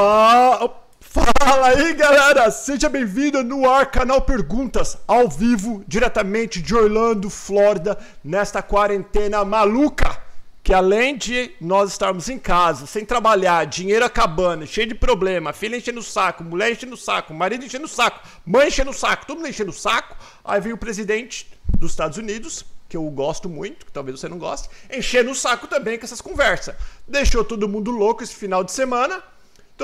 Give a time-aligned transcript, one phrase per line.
[0.00, 2.50] Fala, fala aí, galera!
[2.50, 10.18] Seja bem-vindo no ar, canal Perguntas, ao vivo, diretamente de Orlando, Flórida, nesta quarentena maluca.
[10.62, 15.76] Que além de nós estarmos em casa, sem trabalhar, dinheiro acabando, cheio de problema, filha
[15.76, 19.26] enchendo o saco, mulher enchendo o saco, marido enchendo o saco, mãe enchendo o saco,
[19.26, 21.46] todo mundo enchendo o saco, aí vem o presidente
[21.78, 25.66] dos Estados Unidos, que eu gosto muito, que talvez você não goste, enchendo o saco
[25.66, 26.74] também com essas conversas.
[27.06, 29.22] Deixou todo mundo louco esse final de semana.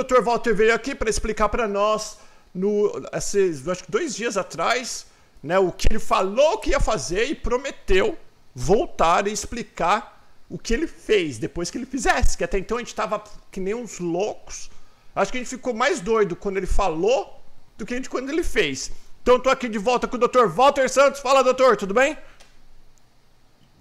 [0.02, 0.22] Dr.
[0.22, 2.18] Walter veio aqui para explicar para nós,
[2.54, 5.06] no, esses, acho que dois dias atrás,
[5.42, 8.18] né, o que ele falou que ia fazer e prometeu
[8.54, 10.16] voltar e explicar
[10.48, 12.36] o que ele fez depois que ele fizesse.
[12.36, 14.70] Que até então a gente estava que nem uns loucos.
[15.14, 17.40] Acho que a gente ficou mais doido quando ele falou
[17.76, 18.90] do que a gente quando ele fez.
[19.22, 20.46] Então estou aqui de volta com o Dr.
[20.46, 21.20] Walter Santos.
[21.20, 22.16] Fala, doutor, tudo bem?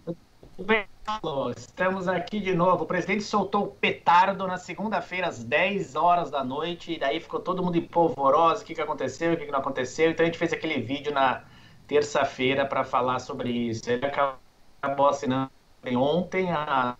[0.06, 0.88] Tudo bem,
[1.56, 2.84] Estamos aqui de novo.
[2.84, 7.40] O presidente soltou o petardo na segunda-feira, às 10 horas da noite, e daí ficou
[7.40, 10.10] todo mundo em polvorosa, o que, que aconteceu, o que, que não aconteceu.
[10.10, 11.44] Então a gente fez aquele vídeo na
[11.86, 13.88] terça-feira para falar sobre isso.
[13.88, 15.52] Ele acabou assinando
[15.96, 16.98] ontem, a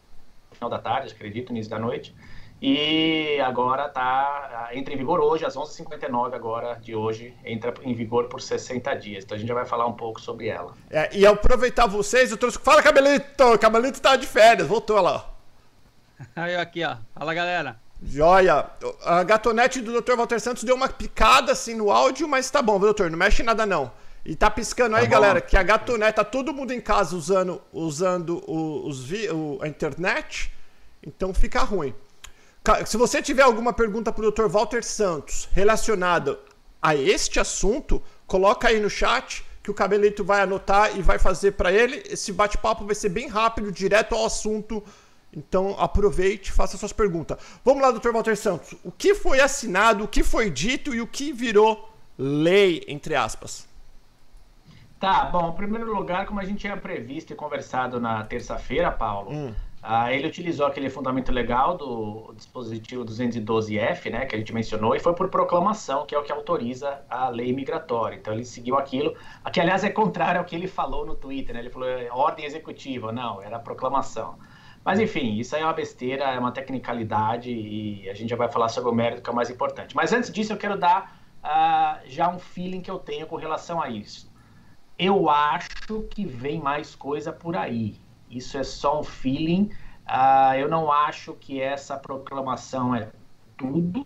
[0.52, 2.16] final da tarde, acredito, início da noite.
[2.62, 8.28] E agora tá entra em vigor hoje, às 11h59 agora de hoje, entra em vigor
[8.28, 9.24] por 60 dias.
[9.24, 10.74] Então a gente já vai falar um pouco sobre ela.
[10.90, 12.58] É, e aproveitar vocês, eu trouxe.
[12.58, 13.58] Fala, Cabelito!
[13.60, 15.30] Cabelito tá de férias, voltou lá.
[16.36, 16.98] Aí aqui, ó.
[17.14, 17.78] Fala, galera.
[18.02, 18.70] Joia!
[19.04, 20.16] A gatonete do Dr.
[20.16, 23.10] Walter Santos deu uma picada assim no áudio, mas tá bom, doutor?
[23.10, 23.92] Não mexe nada não.
[24.26, 27.62] E tá piscando aí, tá galera, que a gatonete, tá todo mundo em casa usando,
[27.72, 30.52] usando os, o, a internet,
[31.06, 31.94] então fica ruim.
[32.86, 34.48] Se você tiver alguma pergunta para o Dr.
[34.48, 36.40] Walter Santos relacionada
[36.82, 41.54] a este assunto, coloca aí no chat que o Cabelito vai anotar e vai fazer
[41.54, 42.04] para ele.
[42.08, 44.84] Esse bate-papo vai ser bem rápido, direto ao assunto.
[45.34, 47.38] Então aproveite, faça suas perguntas.
[47.64, 48.12] Vamos lá, Dr.
[48.12, 48.76] Walter Santos.
[48.84, 53.68] O que foi assinado, o que foi dito e o que virou lei, entre aspas?
[55.00, 59.32] Tá, bom, em primeiro lugar, como a gente tinha previsto e conversado na terça-feira, Paulo,
[59.32, 59.54] hum.
[59.88, 65.00] Ah, ele utilizou aquele fundamento legal do dispositivo 212F, né, que a gente mencionou, e
[65.00, 68.16] foi por proclamação, que é o que autoriza a lei migratória.
[68.16, 69.16] Então ele seguiu aquilo,
[69.54, 71.62] que aliás é contrário ao que ele falou no Twitter, né?
[71.62, 74.40] Ele falou é, ordem executiva, não, era proclamação.
[74.84, 78.50] Mas enfim, isso aí é uma besteira, é uma tecnicalidade e a gente já vai
[78.50, 79.96] falar sobre o mérito que é o mais importante.
[79.96, 83.80] Mas antes disso, eu quero dar uh, já um feeling que eu tenho com relação
[83.80, 84.34] a isso.
[84.98, 88.04] Eu acho que vem mais coisa por aí
[88.38, 89.72] isso é só um feeling.
[90.08, 93.10] Uh, eu não acho que essa proclamação é
[93.58, 94.06] tudo.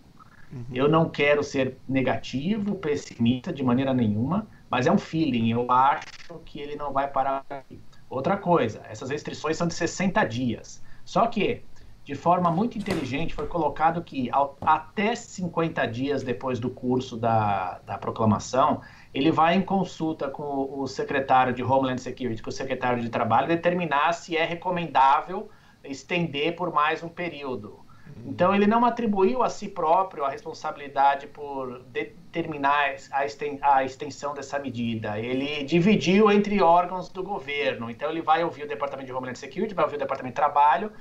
[0.52, 0.64] Uhum.
[0.72, 5.50] Eu não quero ser negativo, pessimista de maneira nenhuma, mas é um feeling.
[5.50, 7.80] Eu acho que ele não vai parar aqui.
[8.08, 10.82] Outra coisa, essas restrições são de 60 dias.
[11.04, 11.62] Só que,
[12.04, 17.80] de forma muito inteligente, foi colocado que ao, até 50 dias depois do curso da,
[17.86, 18.80] da proclamação,
[19.12, 23.48] ele vai em consulta com o secretário de Homeland Security, com o secretário de Trabalho,
[23.48, 25.50] determinar se é recomendável
[25.82, 27.80] estender por mais um período.
[28.06, 28.30] Uhum.
[28.30, 32.94] Então, ele não atribuiu a si próprio a responsabilidade por determinar
[33.62, 35.18] a extensão dessa medida.
[35.18, 37.90] Ele dividiu entre órgãos do governo.
[37.90, 40.92] Então, ele vai ouvir o Departamento de Homeland Security, vai ouvir o Departamento de Trabalho,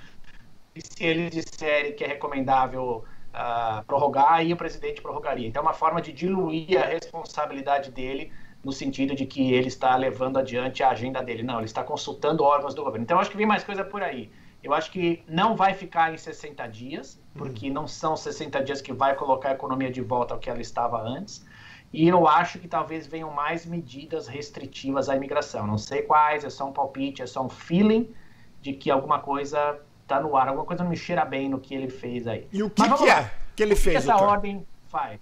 [0.74, 3.04] e se eles disserem que é recomendável
[3.34, 5.48] uh, prorrogar, aí o presidente prorrogaria.
[5.48, 8.32] Então, é uma forma de diluir a responsabilidade dele
[8.64, 11.44] no sentido de que ele está levando adiante a agenda dele.
[11.44, 13.04] Não, ele está consultando órgãos do governo.
[13.04, 14.30] Então, eu acho que vem mais coisa por aí.
[14.62, 17.74] Eu acho que não vai ficar em 60 dias, porque uhum.
[17.74, 21.02] não são 60 dias que vai colocar a economia de volta ao que ela estava
[21.02, 21.46] antes.
[21.92, 25.66] E eu acho que talvez venham mais medidas restritivas à imigração.
[25.66, 28.14] Não sei quais, é só um palpite, é só um feeling
[28.62, 29.80] de que alguma coisa
[30.10, 30.48] tá no ar.
[30.48, 32.48] Alguma coisa não me cheira bem no que ele fez aí.
[32.52, 35.20] E o que, que é que ele o fez, que essa ordem faz?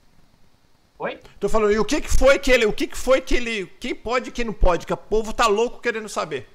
[0.98, 1.20] Oi?
[1.40, 2.66] Tô falando, e o que, que foi que ele.
[2.66, 3.68] O que, que foi que ele.
[3.80, 4.88] Quem pode e quem não pode?
[4.88, 6.50] Que o povo tá louco querendo saber.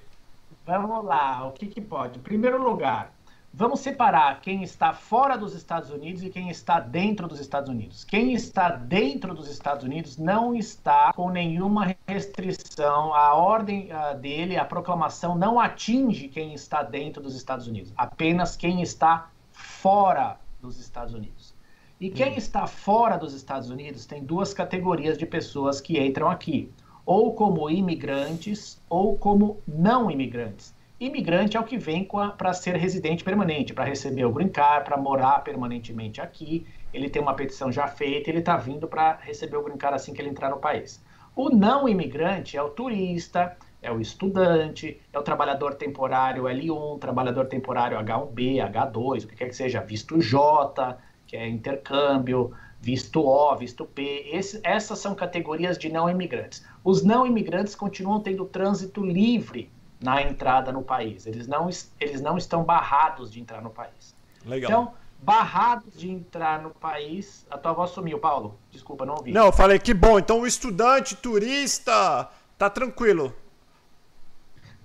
[0.66, 2.18] Vamos lá, o que, que pode?
[2.18, 3.12] Em primeiro lugar,
[3.54, 8.02] Vamos separar quem está fora dos Estados Unidos e quem está dentro dos Estados Unidos.
[8.02, 13.12] Quem está dentro dos Estados Unidos não está com nenhuma restrição.
[13.12, 18.56] A ordem uh, dele, a proclamação, não atinge quem está dentro dos Estados Unidos, apenas
[18.56, 21.54] quem está fora dos Estados Unidos.
[22.00, 26.72] E quem está fora dos Estados Unidos tem duas categorias de pessoas que entram aqui:
[27.04, 30.74] ou como imigrantes ou como não imigrantes.
[31.02, 32.08] Imigrante é o que vem
[32.38, 36.64] para ser residente permanente, para receber o green card, para morar permanentemente aqui.
[36.94, 40.14] Ele tem uma petição já feita, ele está vindo para receber o green card assim
[40.14, 41.04] que ele entrar no país.
[41.34, 47.46] O não imigrante é o turista, é o estudante, é o trabalhador temporário L1, trabalhador
[47.46, 50.96] temporário H1B, H2, o que quer que seja, visto J,
[51.26, 54.28] que é intercâmbio, visto O, visto P.
[54.30, 56.64] Esse, essas são categorias de não imigrantes.
[56.84, 59.71] Os não imigrantes continuam tendo trânsito livre
[60.02, 61.26] na entrada no país.
[61.26, 61.68] Eles não,
[62.00, 64.14] eles não estão barrados de entrar no país.
[64.44, 64.70] Legal.
[64.70, 67.46] Então, barrados de entrar no país.
[67.50, 68.58] A tua voz sumiu, Paulo.
[68.70, 69.32] Desculpa, não ouvi.
[69.32, 70.18] Não, eu falei que bom.
[70.18, 72.28] Então o estudante, turista,
[72.58, 73.34] tá tranquilo.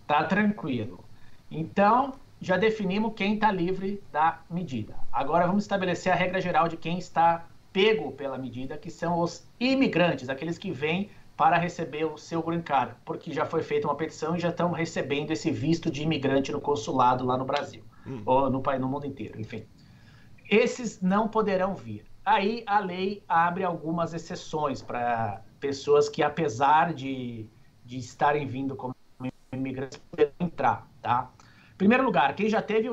[0.06, 1.04] Tá tranquilo.
[1.50, 4.96] Então, já definimos quem está livre da medida.
[5.12, 9.46] Agora vamos estabelecer a regra geral de quem está pego pela medida, que são os
[9.60, 13.96] imigrantes, aqueles que vêm para receber o seu green card, porque já foi feita uma
[13.96, 18.24] petição e já estão recebendo esse visto de imigrante no consulado lá no Brasil, hum.
[18.26, 19.64] ou no, no mundo inteiro, enfim.
[20.50, 22.06] Esses não poderão vir.
[22.26, 27.48] Aí a lei abre algumas exceções para pessoas que, apesar de,
[27.86, 28.96] de estarem vindo como
[29.54, 31.32] imigrantes, poderão entrar, tá?
[31.74, 32.90] Em primeiro lugar, quem já teve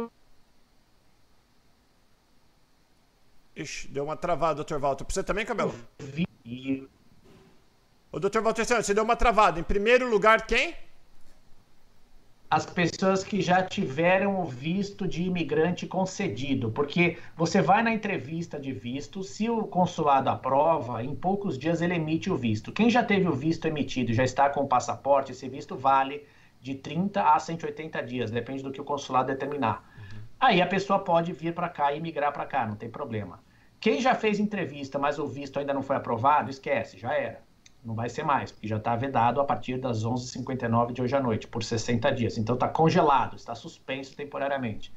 [3.56, 5.04] Ixi, deu uma travada, doutor Walter.
[5.04, 5.72] Pra você também, Cabelo?
[8.14, 9.58] Ô, doutor Walter, você deu uma travada.
[9.58, 10.72] Em primeiro lugar, quem?
[12.48, 16.70] As pessoas que já tiveram o visto de imigrante concedido.
[16.70, 21.94] Porque você vai na entrevista de visto, se o consulado aprova, em poucos dias ele
[21.94, 22.70] emite o visto.
[22.70, 26.24] Quem já teve o visto emitido já está com o passaporte, esse visto vale
[26.60, 29.90] de 30 a 180 dias, depende do que o consulado determinar.
[30.38, 33.42] Aí a pessoa pode vir para cá e migrar para cá, não tem problema.
[33.80, 37.42] Quem já fez entrevista, mas o visto ainda não foi aprovado, esquece, já era.
[37.84, 41.20] Não vai ser mais, porque já está vedado a partir das 11h59 de hoje à
[41.20, 42.38] noite, por 60 dias.
[42.38, 44.92] Então está congelado, está suspenso temporariamente.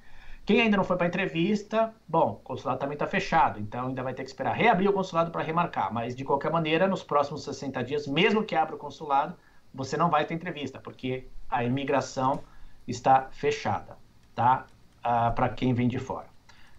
[0.46, 4.14] Quem ainda não foi para entrevista, bom, o consulado também está fechado, então ainda vai
[4.14, 5.94] ter que esperar reabrir o consulado para remarcar.
[5.94, 9.36] Mas de qualquer maneira, nos próximos 60 dias, mesmo que abra o consulado,
[9.74, 12.42] você não vai ter entrevista, porque a imigração
[12.88, 13.98] está fechada,
[14.34, 14.66] tá?
[15.04, 16.28] Ah, para quem vem de fora.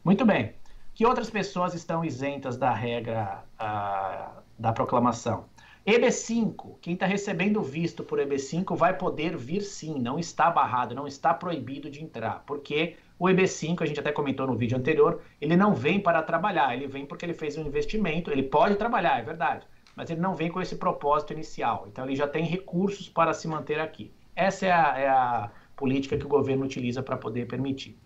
[0.02, 0.54] Muito bem.
[0.94, 5.44] Que outras pessoas estão isentas da regra ah, da proclamação?
[5.88, 11.06] EB5, quem está recebendo visto por EB5 vai poder vir sim, não está barrado, não
[11.06, 15.56] está proibido de entrar, porque o EB5, a gente até comentou no vídeo anterior, ele
[15.56, 19.22] não vem para trabalhar, ele vem porque ele fez um investimento, ele pode trabalhar, é
[19.22, 23.32] verdade, mas ele não vem com esse propósito inicial, então ele já tem recursos para
[23.32, 24.12] se manter aqui.
[24.36, 27.98] Essa é a, é a política que o governo utiliza para poder permitir.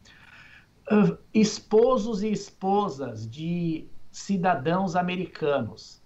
[0.88, 6.01] Uh, esposos e esposas de cidadãos americanos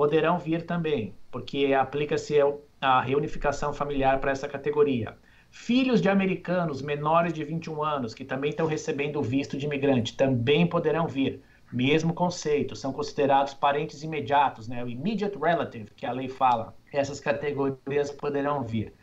[0.00, 2.38] poderão vir também, porque aplica-se
[2.80, 5.14] a reunificação familiar para essa categoria.
[5.50, 10.16] Filhos de americanos menores de 21 anos, que também estão recebendo o visto de imigrante,
[10.16, 11.42] também poderão vir.
[11.70, 14.82] Mesmo conceito, são considerados parentes imediatos, né?
[14.82, 16.74] o immediate relative, que a lei fala.
[16.90, 18.94] Essas categorias poderão vir.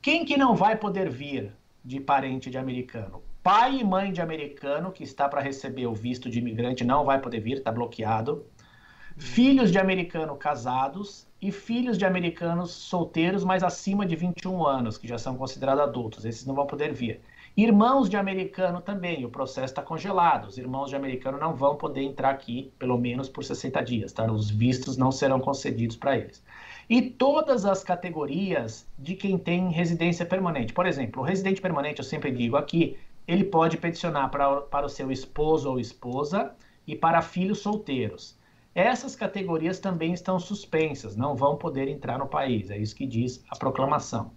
[0.00, 1.52] Quem que não vai poder vir
[1.84, 3.22] de parente de americano?
[3.42, 7.20] Pai e mãe de americano que está para receber o visto de imigrante não vai
[7.20, 8.46] poder vir, está bloqueado
[9.18, 15.06] filhos de americano casados e filhos de americanos solteiros, mas acima de 21 anos, que
[15.06, 16.24] já são considerados adultos.
[16.24, 17.20] Esses não vão poder vir.
[17.56, 20.46] Irmãos de americano também, o processo está congelado.
[20.46, 24.30] Os irmãos de americano não vão poder entrar aqui, pelo menos por 60 dias, tá?
[24.30, 26.42] Os vistos não serão concedidos para eles.
[26.88, 30.72] E todas as categorias de quem tem residência permanente.
[30.72, 32.96] Por exemplo, o residente permanente, eu sempre digo aqui,
[33.26, 36.54] ele pode peticionar para, para o seu esposo ou esposa
[36.86, 38.37] e para filhos solteiros.
[38.78, 43.44] Essas categorias também estão suspensas, não vão poder entrar no país, é isso que diz
[43.50, 44.30] a proclamação.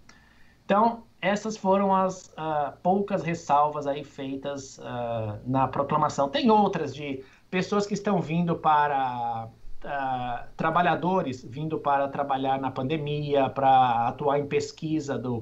[0.66, 6.28] Então, essas foram as uh, poucas ressalvas aí feitas uh, na proclamação.
[6.28, 9.48] Tem outras de pessoas que estão vindo para
[9.86, 15.40] uh, trabalhadores vindo para trabalhar na pandemia, para atuar em pesquisa do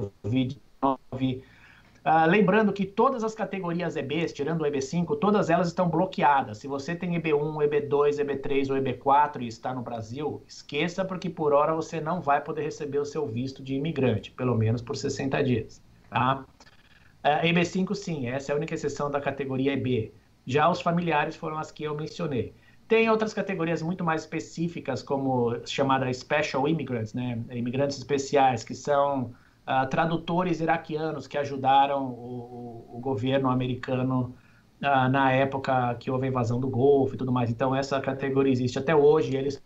[0.00, 1.42] Covid-19
[2.08, 6.56] Uh, lembrando que todas as categorias EBs, tirando o EB5, todas elas estão bloqueadas.
[6.56, 11.52] Se você tem EB1, EB2, EB3 ou EB4 e está no Brasil, esqueça porque por
[11.52, 15.44] hora você não vai poder receber o seu visto de imigrante, pelo menos por 60
[15.44, 15.82] dias.
[16.08, 16.46] Tá?
[17.22, 20.10] Ah, EB5 sim, essa é a única exceção da categoria EB.
[20.46, 22.54] Já os familiares foram as que eu mencionei.
[22.88, 27.38] Tem outras categorias muito mais específicas, como chamada Special Immigrants, né?
[27.50, 29.34] imigrantes especiais, que são
[29.68, 34.34] uh, tradutores iraquianos que ajudaram o, o governo americano
[34.82, 37.50] uh, na época que houve a invasão do Golfo e tudo mais.
[37.50, 39.36] Então, essa categoria existe até hoje.
[39.36, 39.62] Eles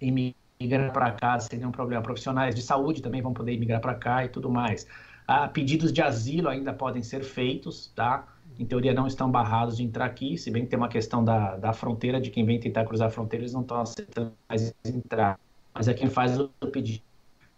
[0.00, 2.02] imigram para cá sem nenhum problema.
[2.02, 4.86] Profissionais de saúde também vão poder imigrar para cá e tudo mais.
[5.28, 8.26] Uh, pedidos de asilo ainda podem ser feitos, tá?
[8.58, 11.56] Em teoria não estão barrados de entrar aqui, se bem que tem uma questão da,
[11.56, 15.38] da fronteira, de quem vem tentar cruzar a fronteira, eles não estão aceitando mais entrar.
[15.72, 17.02] Mas é quem faz o pedido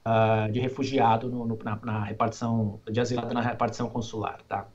[0.07, 4.67] uh, de refugiado no, no, na, na, repartição de asilado na repartição consular, tá?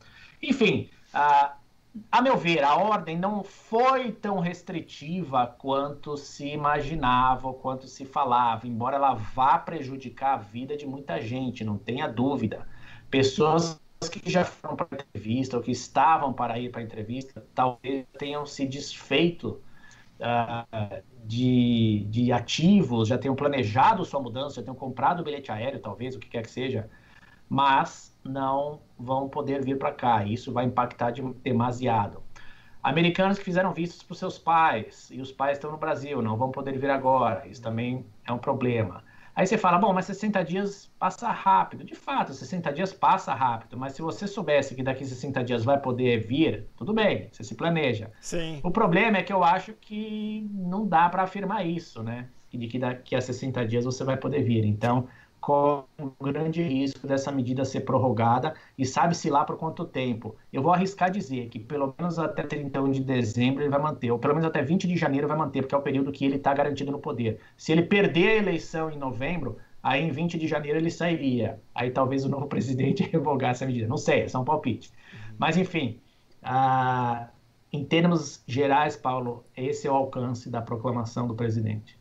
[0.42, 1.60] Enfim, uh,
[2.12, 8.68] a meu ver, a ordem não foi tão restritiva quanto se imaginava, quanto se falava,
[8.68, 12.68] embora ela vá prejudicar a vida de muita gente, não tenha dúvida.
[13.10, 13.80] Pessoas
[14.12, 18.06] que já foram para a entrevista ou que estavam para ir para a entrevista, talvez
[18.18, 19.62] tenham se desfeito
[20.20, 25.80] uh, de, de ativos, já tenham planejado sua mudança, já tenham comprado o bilhete aéreo,
[25.80, 26.90] talvez, o que quer que seja,
[27.48, 30.24] mas não vão poder vir para cá.
[30.24, 32.22] Isso vai impactar de, demasiado.
[32.82, 36.38] Americanos que fizeram vistos para os seus pais e os pais estão no Brasil, não
[36.38, 37.46] vão poder vir agora.
[37.48, 39.04] Isso também é um problema.
[39.40, 41.86] Aí você fala, bom, mas 60 dias passa rápido.
[41.86, 45.80] De fato, 60 dias passa rápido, mas se você soubesse que daqui 60 dias vai
[45.80, 48.12] poder vir, tudo bem, você se planeja.
[48.20, 48.60] Sim.
[48.62, 52.28] O problema é que eu acho que não dá para afirmar isso, né?
[52.52, 54.66] De que daqui a 60 dias você vai poder vir.
[54.66, 55.08] Então,
[55.40, 60.36] corre um grande risco dessa medida ser prorrogada e sabe-se lá por quanto tempo.
[60.52, 64.20] Eu vou arriscar dizer que pelo menos até 31 de dezembro ele vai manter, ou
[64.20, 66.54] pelo menos até 20 de janeiro vai manter, porque é o período que ele está
[66.54, 67.40] garantido no poder.
[67.58, 71.60] Se ele perder a eleição em novembro, aí em 20 de janeiro ele sairia.
[71.74, 73.88] Aí talvez o novo presidente revogasse a medida.
[73.88, 74.92] Não sei, é só um palpite.
[75.38, 76.00] Mas enfim,
[76.42, 77.30] ah,
[77.72, 81.99] em termos gerais, Paulo, esse é o alcance da proclamação do presidente.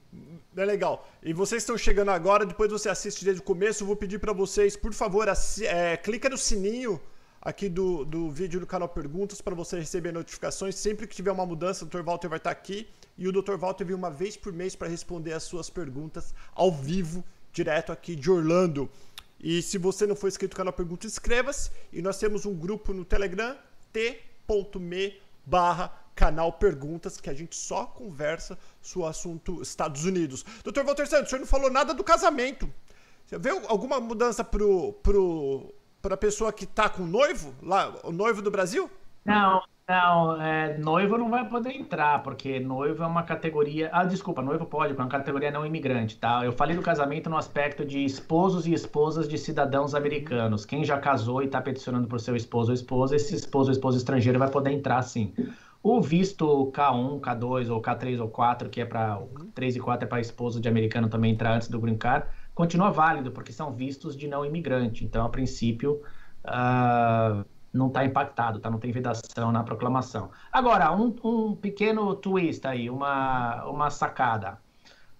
[0.59, 1.09] É legal.
[1.23, 3.83] E vocês estão chegando agora, depois você assiste desde o começo.
[3.83, 5.29] Eu vou pedir para vocês, por favor,
[5.63, 7.01] é, clica no sininho
[7.41, 10.75] aqui do, do vídeo do canal Perguntas para você receber notificações.
[10.75, 12.03] Sempre que tiver uma mudança, o Dr.
[12.03, 12.89] Walter vai estar aqui.
[13.17, 13.57] E o Dr.
[13.57, 18.17] Walter vem uma vez por mês para responder as suas perguntas ao vivo, direto aqui
[18.17, 18.91] de Orlando.
[19.41, 21.71] E se você não for inscrito no canal Perguntas, inscreva-se.
[21.93, 23.57] E nós temos um grupo no Telegram,
[23.93, 30.45] t.me barra canal Perguntas, que a gente só conversa sobre o assunto Estados Unidos.
[30.65, 32.69] Doutor Walter Santos, o senhor não falou nada do casamento.
[33.25, 35.73] Você vê alguma mudança pro, pro,
[36.03, 38.91] pra pessoa que tá com o noivo, lá, o noivo do Brasil?
[39.25, 43.89] Não, não, é, noivo não vai poder entrar, porque noivo é uma categoria.
[43.93, 46.45] Ah, desculpa, noivo pode, porque é uma categoria não imigrante, tá?
[46.45, 50.67] Eu falei do casamento no aspecto de esposos e esposas de cidadãos americanos.
[50.67, 53.99] Quem já casou e está peticionando por seu esposo ou esposa, esse esposo ou esposa
[53.99, 55.33] estrangeiro vai poder entrar sim.
[55.83, 59.23] O visto K1, K2 ou K3 ou 4, que é para
[59.55, 62.91] 3 e 4 é para esposo de americano também entrar antes do green card, continua
[62.91, 65.05] válido, porque são vistos de não imigrante.
[65.05, 66.03] Então, a princípio,
[66.45, 68.71] uh, não está impactado, tá?
[68.71, 70.31] não tem vedação na proclamação.
[70.53, 74.59] Agora, um, um pequeno twist aí, uma, uma sacada.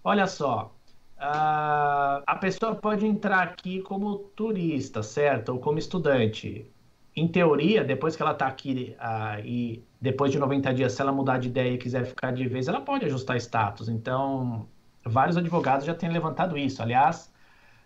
[0.03, 0.75] Olha só,
[1.17, 5.53] uh, a pessoa pode entrar aqui como turista, certo?
[5.53, 6.69] Ou como estudante
[7.15, 11.11] em teoria, depois que ela está aqui uh, e depois de 90 dias, se ela
[11.11, 13.89] mudar de ideia e quiser ficar de vez, ela pode ajustar status.
[13.89, 14.67] Então,
[15.05, 16.81] vários advogados já têm levantado isso.
[16.81, 17.31] Aliás,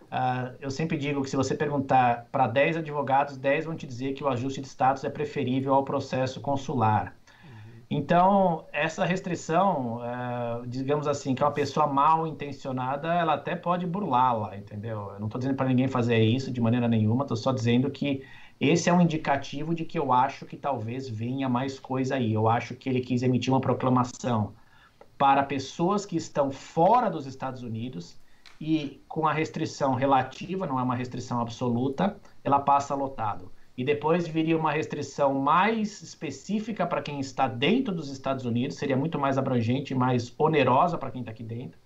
[0.02, 4.12] uh, eu sempre digo que se você perguntar para 10 advogados, 10 vão te dizer
[4.12, 7.16] que o ajuste de status é preferível ao processo consular.
[7.44, 7.82] Uhum.
[7.90, 13.86] Então, essa restrição, uh, digamos assim, que é uma pessoa mal intencionada, ela até pode
[13.88, 15.10] burlá-la, entendeu?
[15.14, 18.22] Eu não estou dizendo para ninguém fazer isso de maneira nenhuma, estou só dizendo que
[18.60, 22.32] esse é um indicativo de que eu acho que talvez venha mais coisa aí.
[22.32, 24.54] Eu acho que ele quis emitir uma proclamação
[25.18, 28.20] para pessoas que estão fora dos Estados Unidos
[28.60, 33.50] e com a restrição relativa, não é uma restrição absoluta, ela passa lotado.
[33.76, 38.96] E depois viria uma restrição mais específica para quem está dentro dos Estados Unidos, seria
[38.96, 41.78] muito mais abrangente, mais onerosa para quem está aqui dentro.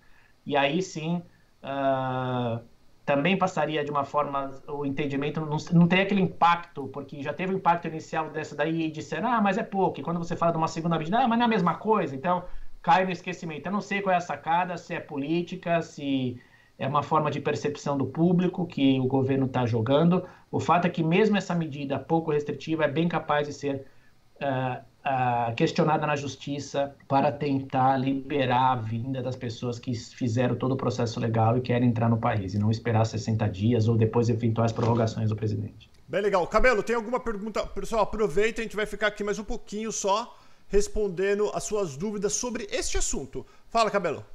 [0.45, 1.21] E aí sim,
[1.63, 2.63] uh,
[3.09, 7.55] também passaria de uma forma, o entendimento não, não tem aquele impacto, porque já teve
[7.55, 9.99] o impacto inicial dessa daí e disseram, ah, mas é pouco.
[9.99, 12.15] E quando você fala de uma segunda medida, ah, mas não é a mesma coisa.
[12.15, 12.45] Então,
[12.83, 13.65] cai no esquecimento.
[13.65, 16.39] Eu não sei qual é a sacada, se é política, se
[16.77, 20.23] é uma forma de percepção do público que o governo está jogando.
[20.51, 23.87] O fato é que mesmo essa medida pouco restritiva é bem capaz de ser
[24.35, 30.73] uh, uh, questionada na justiça para tentar liberar a vinda das pessoas que fizeram todo
[30.73, 34.29] o processo legal e querem entrar no país, e não esperar 60 dias ou depois
[34.29, 35.89] eventuais prorrogações do presidente.
[36.07, 36.45] Bem legal.
[36.47, 37.65] Cabelo, tem alguma pergunta?
[37.67, 40.35] Pessoal, aproveita, a gente vai ficar aqui mais um pouquinho só
[40.67, 43.45] respondendo as suas dúvidas sobre este assunto.
[43.69, 44.25] Fala, Cabelo.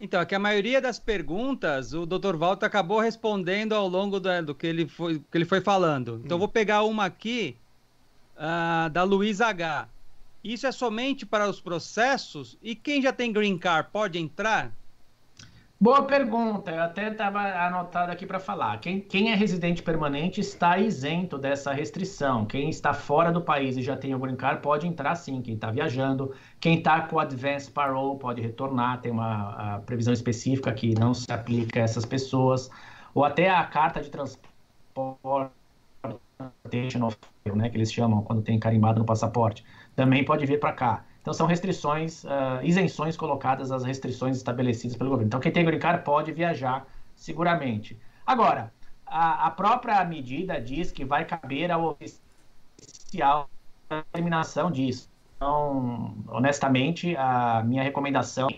[0.00, 2.36] Então, é que a maioria das perguntas o Dr.
[2.36, 6.20] Walter acabou respondendo ao longo do, do que, ele foi, que ele foi falando.
[6.24, 6.40] Então, hum.
[6.40, 7.56] vou pegar uma aqui
[8.36, 9.88] uh, da Luísa H.
[10.42, 12.58] Isso é somente para os processos?
[12.62, 14.72] E quem já tem green card pode entrar?
[15.80, 18.78] Boa pergunta, eu até estava anotado aqui para falar.
[18.78, 22.46] Quem, quem, é residente permanente está isento dessa restrição.
[22.46, 25.42] Quem está fora do país e já tem o green card pode entrar sim.
[25.42, 29.00] Quem está viajando, quem está com advance parole pode retornar.
[29.00, 32.70] Tem uma previsão específica que não se aplica a essas pessoas.
[33.12, 35.52] Ou até a carta de transporte
[37.54, 39.64] né, que eles chamam quando tem carimbado no passaporte,
[39.94, 41.04] também pode vir para cá.
[41.20, 45.28] Então são restrições, uh, isenções colocadas às restrições estabelecidas pelo governo.
[45.28, 47.98] Então quem tem green card pode viajar seguramente.
[48.26, 48.72] Agora,
[49.06, 53.48] a, a própria medida diz que vai caber ao oficial
[53.88, 55.08] a determinação disso.
[55.36, 58.48] Então, honestamente, a minha recomendação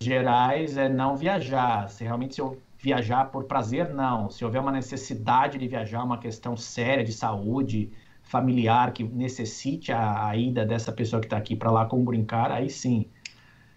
[0.00, 1.88] gerais é não viajar.
[1.88, 2.42] Se realmente se
[2.82, 4.28] viajar por prazer, não.
[4.28, 7.92] Se houver uma necessidade de viajar, uma questão séria de saúde
[8.24, 12.50] familiar que necessite a, a ida dessa pessoa que está aqui para lá com brincar,
[12.50, 13.06] aí sim.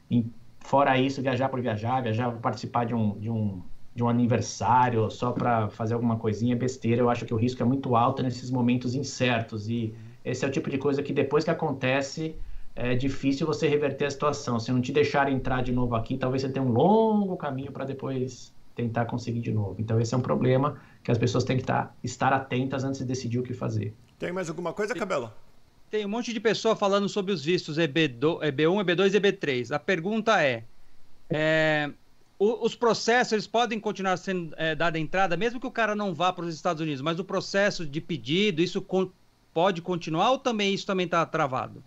[0.09, 0.25] E,
[0.59, 3.61] fora isso, viajar por viajar, viajar para participar de um, de um,
[3.93, 7.65] de um aniversário, só para fazer alguma coisinha besteira, eu acho que o risco é
[7.65, 9.69] muito alto nesses momentos incertos.
[9.69, 9.93] E
[10.23, 12.35] esse é o tipo de coisa que depois que acontece,
[12.75, 14.59] é difícil você reverter a situação.
[14.59, 17.85] Se não te deixar entrar de novo aqui, talvez você tenha um longo caminho para
[17.85, 19.75] depois tentar conseguir de novo.
[19.79, 22.99] Então esse é um problema que as pessoas têm que estar, tá, estar atentas antes
[22.99, 23.93] de decidir o que fazer.
[24.19, 25.31] Tem mais alguma coisa, Cabelo?
[25.89, 29.75] Tem um monte de pessoa falando sobre os vistos EB1, EB2 e EB3.
[29.75, 30.63] A pergunta é,
[31.29, 31.89] é
[32.37, 36.33] os processos eles podem continuar sendo é, dada entrada, mesmo que o cara não vá
[36.33, 39.09] para os Estados Unidos, mas o processo de pedido, isso con
[39.53, 41.81] pode continuar ou também isso também está travado?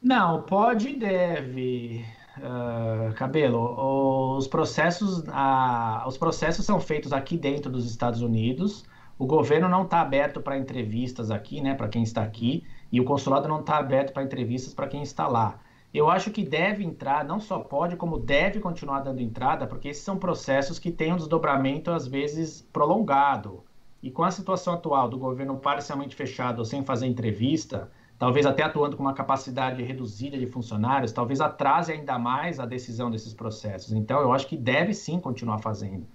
[0.00, 2.04] Não, pode e deve.
[2.38, 5.24] Uh, Cabelo, os processos,
[6.06, 8.84] os processos são feitos aqui dentro dos Estados Unidos.
[9.18, 12.62] O governo não está aberto para entrevistas aqui, né, para quem está aqui,
[12.92, 15.58] e o consulado não está aberto para entrevistas para quem está lá.
[15.94, 20.04] Eu acho que deve entrar, não só pode, como deve continuar dando entrada, porque esses
[20.04, 23.64] são processos que têm um desdobramento às vezes prolongado.
[24.02, 28.96] E com a situação atual do governo parcialmente fechado, sem fazer entrevista, talvez até atuando
[28.96, 33.92] com uma capacidade reduzida de funcionários, talvez atrase ainda mais a decisão desses processos.
[33.92, 36.06] Então, eu acho que deve sim continuar fazendo.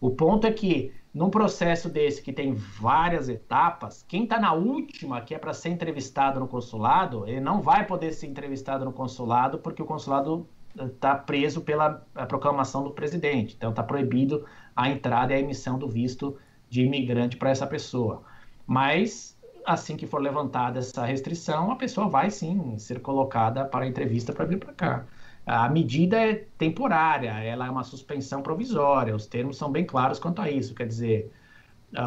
[0.00, 5.20] O ponto é que, num processo desse que tem várias etapas, quem está na última,
[5.20, 9.58] que é para ser entrevistado no consulado, ele não vai poder ser entrevistado no consulado
[9.58, 10.46] porque o consulado
[10.78, 13.54] está eh, preso pela proclamação do presidente.
[13.56, 16.36] Então, está proibido a entrada e a emissão do visto
[16.68, 18.22] de imigrante para essa pessoa.
[18.66, 19.33] Mas
[19.66, 24.44] assim que for levantada essa restrição, a pessoa vai sim ser colocada para entrevista para
[24.44, 25.06] vir para cá.
[25.46, 30.40] A medida é temporária, ela é uma suspensão provisória, os termos são bem claros quanto
[30.40, 30.74] a isso.
[30.74, 31.32] Quer dizer,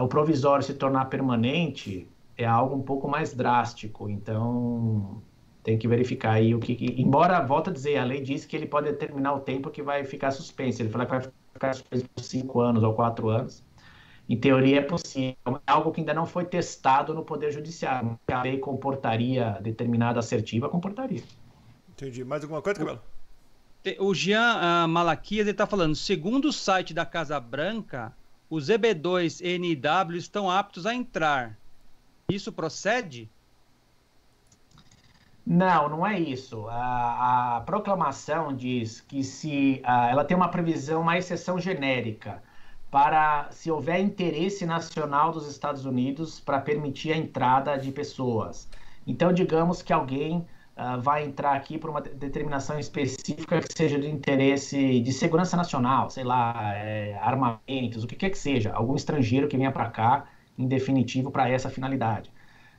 [0.02, 5.22] o provisório se tornar permanente é algo um pouco mais drástico, então
[5.64, 6.96] tem que verificar aí o que.
[6.98, 10.04] Embora, volta a dizer, a lei diz que ele pode determinar o tempo que vai
[10.06, 10.82] ficar suspenso.
[10.82, 11.22] Ele fala que vai
[11.54, 13.67] ficar suspenso por cinco anos ou quatro anos
[14.30, 15.36] em teoria é possível.
[15.48, 18.20] É algo que ainda não foi testado no Poder Judiciário.
[18.30, 21.24] A lei comportaria, determinada assertiva, comportaria.
[21.90, 22.24] Entendi.
[22.24, 23.02] Mais alguma coisa, Camilo?
[24.00, 28.14] O Jean uh, Malaquias está falando, segundo o site da Casa Branca,
[28.50, 31.58] os EB2 e NIW estão aptos a entrar.
[32.30, 33.30] Isso procede?
[35.46, 36.68] Não, não é isso.
[36.68, 42.44] A, a proclamação diz que se uh, ela tem uma previsão, uma exceção genérica
[42.90, 48.70] para se houver interesse nacional dos Estados Unidos para permitir a entrada de pessoas.
[49.06, 50.46] Então, digamos que alguém
[50.78, 56.10] uh, vai entrar aqui por uma determinação específica que seja de interesse de segurança nacional,
[56.10, 60.26] sei lá, é, armamentos, o que quer que seja, algum estrangeiro que venha para cá,
[60.58, 62.32] em definitivo, para essa finalidade.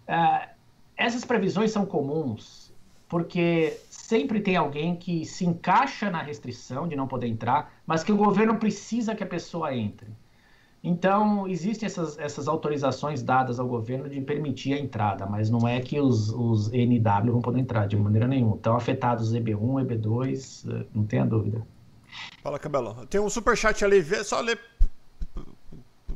[0.09, 0.49] Uh,
[0.97, 2.68] essas previsões são comuns
[3.09, 8.12] porque sempre tem alguém que se encaixa na restrição de não poder entrar, mas que
[8.12, 10.09] o governo precisa que a pessoa entre.
[10.83, 15.81] Então, existem essas, essas autorizações dadas ao governo de permitir a entrada, mas não é
[15.81, 18.55] que os, os NW vão poder entrar de maneira nenhuma.
[18.55, 21.66] Estão afetados EB1, EB2, não tenha dúvida.
[22.42, 23.07] Fala, Cabelo.
[23.07, 24.59] Tem um superchat ali, só ler.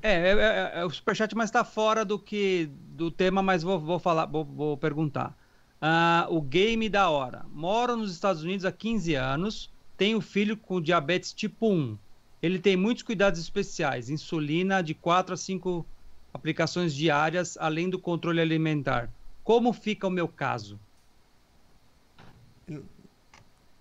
[0.00, 3.80] É, é, é, é o superchat, mas está fora do que do tema, mas vou,
[3.80, 5.36] vou falar, vou, vou perguntar.
[5.82, 7.44] Uh, o game da hora.
[7.50, 11.98] Moro nos Estados Unidos há 15 anos, tenho filho com diabetes tipo 1.
[12.40, 15.84] Ele tem muitos cuidados especiais, insulina de 4 a 5
[16.32, 19.10] aplicações diárias, além do controle alimentar.
[19.42, 20.78] Como fica o meu caso?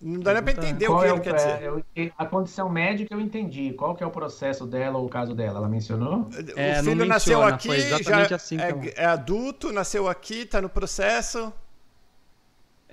[0.02, 1.64] Não dá nem para entender Qual o que é ele quer dizer.
[1.64, 3.74] Eu, a condição médica eu entendi.
[3.74, 5.60] Qual que é o processo dela ou o caso dela?
[5.60, 6.28] Ela mencionou?
[6.56, 11.54] É, o filho nasceu aqui, já assim é, é, adulto, nasceu aqui, está no processo.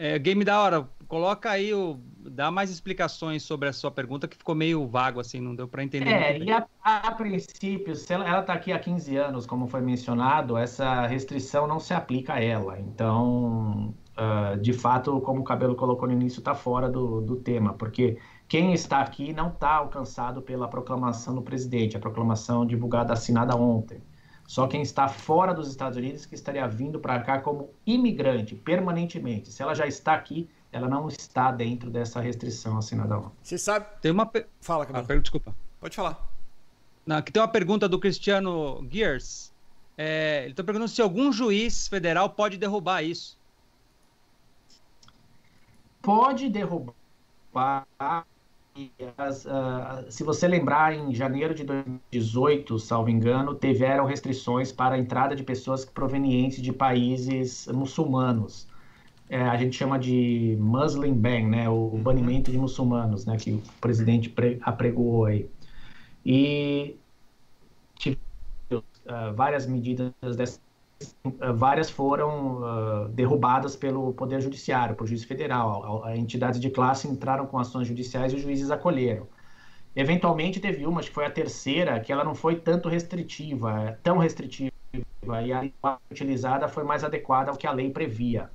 [0.00, 1.98] É, game da hora, coloca aí o.
[2.30, 5.82] Dá mais explicações sobre a sua pergunta, que ficou meio vago, assim, não deu para
[5.82, 6.10] entender.
[6.10, 10.56] É, e a, a, princípio, se ela está aqui há 15 anos, como foi mencionado,
[10.56, 12.78] essa restrição não se aplica a ela.
[12.78, 17.72] Então, uh, de fato, como o Cabelo colocou no início, está fora do, do tema,
[17.72, 23.56] porque quem está aqui não está alcançado pela proclamação do presidente, a proclamação divulgada, assinada
[23.56, 24.02] ontem.
[24.48, 29.52] Só quem está fora dos Estados Unidos que estaria vindo para cá como imigrante permanentemente.
[29.52, 33.30] Se ela já está aqui, ela não está dentro dessa restrição assinada lá.
[33.42, 33.84] Você sabe?
[34.00, 34.24] Tem uma.
[34.24, 34.46] Pe...
[34.58, 35.06] Fala, Cabelo.
[35.06, 35.54] Ah, desculpa.
[35.78, 36.18] Pode falar.
[37.04, 39.52] Não, aqui tem uma pergunta do Cristiano Gears.
[39.98, 43.38] É, ele está perguntando se algum juiz federal pode derrubar isso.
[46.00, 47.86] Pode derrubar
[49.16, 54.98] as, uh, se você lembrar, em janeiro de 2018, salvo engano, tiveram restrições para a
[54.98, 58.68] entrada de pessoas provenientes de países muçulmanos.
[59.30, 62.02] É, a gente chama de Muslim ban, né, o uhum.
[62.02, 65.48] banimento de muçulmanos, né, que o presidente apregou aí.
[66.24, 66.96] E
[67.96, 68.18] tive
[68.72, 68.80] uh,
[69.34, 70.67] várias medidas dessas eh,
[71.54, 76.04] várias foram uh, derrubadas pelo Poder Judiciário, por juiz federal.
[76.14, 79.26] Entidades de classe entraram com ações judiciais e os juízes acolheram.
[79.94, 83.92] Eventualmente teve uma, acho que foi a terceira, que ela não foi tanto restritiva, é
[84.02, 84.72] tão restritiva,
[85.44, 88.50] e a utilizada foi mais adequada ao que a lei previa.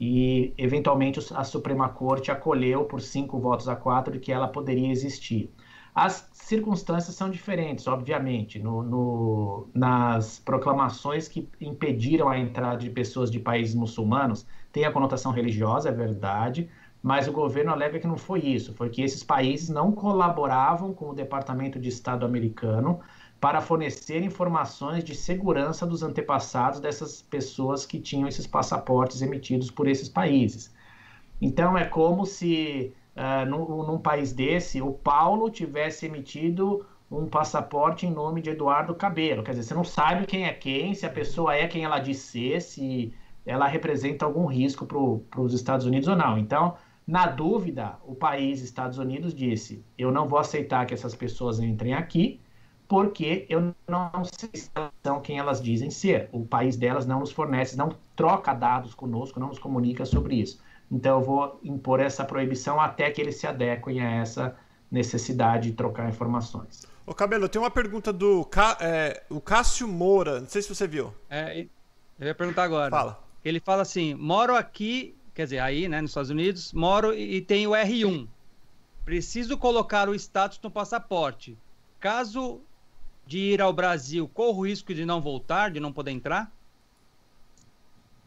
[0.00, 5.50] E, eventualmente, a Suprema Corte acolheu por cinco votos a quatro que ela poderia existir.
[6.02, 8.58] As circunstâncias são diferentes, obviamente.
[8.58, 14.90] No, no, nas proclamações que impediram a entrada de pessoas de países muçulmanos, tem a
[14.90, 16.70] conotação religiosa, é verdade,
[17.02, 21.10] mas o governo alega que não foi isso, foi que esses países não colaboravam com
[21.10, 23.00] o Departamento de Estado americano
[23.38, 29.86] para fornecer informações de segurança dos antepassados dessas pessoas que tinham esses passaportes emitidos por
[29.86, 30.72] esses países.
[31.42, 38.06] Então é como se uh, num, num país desse, o Paulo tivesse emitido um passaporte
[38.06, 39.42] em nome de Eduardo Cabelo.
[39.42, 42.18] Quer dizer, você não sabe quem é quem, se a pessoa é quem ela diz
[42.18, 43.12] ser, se
[43.44, 46.38] ela representa algum risco para os Estados Unidos ou não.
[46.38, 51.58] Então, na dúvida, o país Estados Unidos disse: eu não vou aceitar que essas pessoas
[51.58, 52.40] entrem aqui,
[52.86, 54.70] porque eu não sei se
[55.02, 56.28] são quem elas dizem ser.
[56.32, 60.62] O país delas não nos fornece, não troca dados conosco, não nos comunica sobre isso.
[60.90, 64.56] Então eu vou impor essa proibição até que eles se adequem a essa
[64.90, 66.84] necessidade de trocar informações.
[67.06, 68.48] Ô Cabelo, tem uma pergunta do
[68.80, 71.14] é, o Cássio Moura, não sei se você viu.
[71.28, 71.66] É,
[72.18, 72.90] eu ia perguntar agora.
[72.90, 73.22] Fala.
[73.44, 77.70] Ele fala assim: moro aqui, quer dizer, aí, né, nos Estados Unidos, moro e tenho
[77.70, 78.28] R1.
[79.04, 81.56] Preciso colocar o status no passaporte.
[81.98, 82.60] Caso
[83.26, 86.52] de ir ao Brasil, corro o risco de não voltar, de não poder entrar?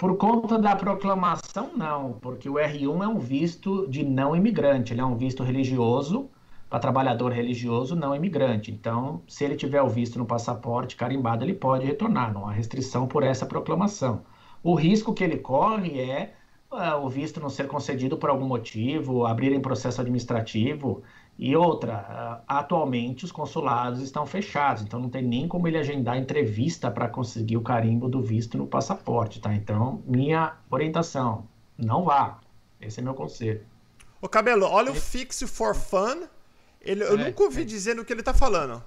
[0.04, 5.00] Por conta da proclamação, não, porque o R1 é um visto de não imigrante, ele
[5.00, 6.30] é um visto religioso
[6.70, 8.70] para trabalhador religioso não imigrante.
[8.70, 13.08] Então, se ele tiver o visto no passaporte carimbado, ele pode retornar, não há restrição
[13.08, 14.26] por essa proclamação.
[14.62, 16.34] O risco que ele corre é
[16.70, 21.02] uh, o visto não ser concedido por algum motivo, abrirem processo administrativo.
[21.38, 26.92] E outra, atualmente os consulados estão fechados, então não tem nem como ele agendar entrevista
[26.92, 29.54] para conseguir o carimbo do visto no passaporte, tá?
[29.54, 32.40] Então, minha orientação, não vá.
[32.80, 33.66] Esse é meu conselho.
[34.22, 36.28] Ô Cabelo, olha o Fix for Fun.
[36.80, 37.66] Ele, eu é, nunca ouvi é.
[37.66, 38.84] dizer no que ele está falando.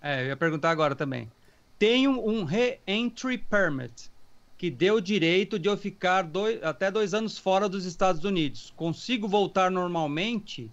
[0.00, 1.30] É, eu ia perguntar agora também.
[1.78, 4.10] Tenho um Re-Entry Permit
[4.56, 8.72] que deu o direito de eu ficar dois, até dois anos fora dos Estados Unidos.
[8.74, 10.70] Consigo voltar normalmente?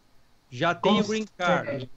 [0.53, 1.89] Já tem o green card.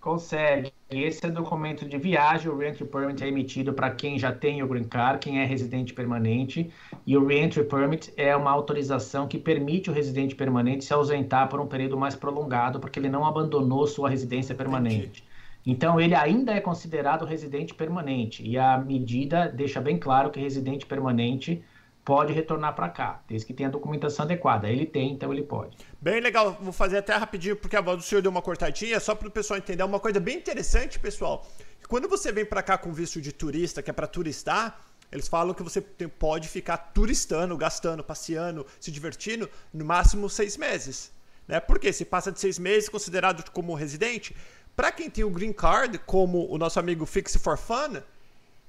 [0.00, 0.72] Consegue.
[0.90, 2.50] Esse é documento de viagem.
[2.50, 5.94] O Reentry Permit é emitido para quem já tem o green card, quem é residente
[5.94, 6.68] permanente.
[7.06, 11.60] E o Reentry Permit é uma autorização que permite o residente permanente se ausentar por
[11.60, 15.24] um período mais prolongado, porque ele não abandonou sua residência permanente.
[15.64, 18.44] Então, ele ainda é considerado residente permanente.
[18.44, 21.62] E a medida deixa bem claro que residente permanente
[22.04, 24.68] pode retornar para cá, desde que tenha a documentação adequada.
[24.68, 25.76] Ele tem, então ele pode.
[26.00, 29.14] Bem legal, vou fazer até rapidinho, porque a voz do senhor deu uma cortadinha, só
[29.14, 31.46] para o pessoal entender uma coisa bem interessante, pessoal.
[31.88, 35.54] Quando você vem para cá com visto de turista, que é para turistar, eles falam
[35.54, 41.12] que você pode ficar turistando, gastando, passeando, se divertindo, no máximo seis meses.
[41.46, 41.60] Né?
[41.60, 44.34] Porque se passa de seis meses, considerado como residente,
[44.74, 48.00] para quem tem o green card, como o nosso amigo Fix for Fun,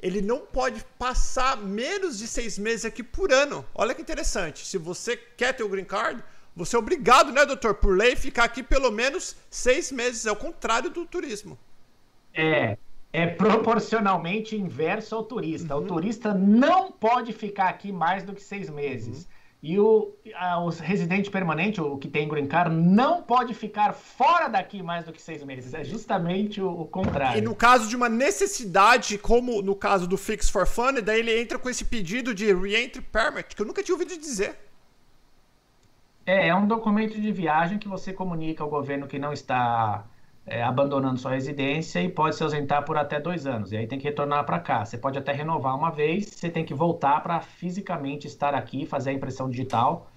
[0.04, 3.66] ele não pode passar menos de seis meses aqui por ano.
[3.74, 4.68] Olha que interessante.
[4.68, 6.22] Se você quer ter o green card,
[6.54, 10.26] você é obrigado, né, doutor, por lei, ficar aqui pelo menos seis meses.
[10.26, 11.58] É o contrário do turismo.
[12.34, 12.78] É,
[13.14, 15.74] é proporcionalmente inverso ao turista.
[15.74, 15.84] Uhum.
[15.84, 19.20] O turista não pode ficar aqui mais do que seis meses.
[19.20, 19.33] Uhum.
[19.64, 24.50] E o, a, o residente permanente, o que tem green card, não pode ficar fora
[24.50, 25.74] daqui mais do que seis meses.
[25.74, 27.38] É justamente o, o contrário.
[27.38, 31.40] E no caso de uma necessidade, como no caso do Fix for Fun, daí ele
[31.40, 34.60] entra com esse pedido de Reentry Permit, que eu nunca tinha ouvido dizer.
[36.26, 40.04] É, é um documento de viagem que você comunica ao governo que não está
[40.46, 43.72] é, abandonando sua residência e pode se ausentar por até dois anos.
[43.72, 44.86] E aí tem que retornar para cá.
[44.86, 49.12] Você pode até renovar uma vez, você tem que voltar para fisicamente estar aqui, fazer
[49.12, 50.12] a impressão digital,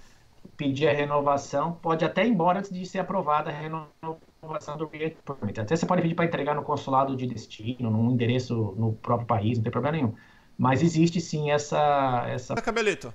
[0.56, 5.18] pedir a renovação, pode até ir embora antes de ser aprovada a renovação do React
[5.24, 5.60] Permit.
[5.60, 9.58] Até você pode pedir para entregar no consulado de destino, num endereço no próprio país,
[9.58, 10.14] não tem problema nenhum.
[10.58, 12.24] Mas existe sim essa.
[12.28, 12.54] essa...
[12.54, 13.12] Cabelito.